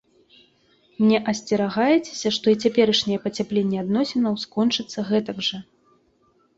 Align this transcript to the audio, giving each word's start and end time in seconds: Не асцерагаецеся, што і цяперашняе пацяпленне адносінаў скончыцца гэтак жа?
Не 1.09 1.17
асцерагаецеся, 1.31 2.33
што 2.39 2.45
і 2.55 2.59
цяперашняе 2.63 3.19
пацяпленне 3.29 3.77
адносінаў 3.85 4.33
скончыцца 4.49 4.99
гэтак 5.15 5.37
жа? 5.53 5.67